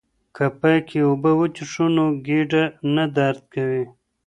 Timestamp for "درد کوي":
3.17-3.83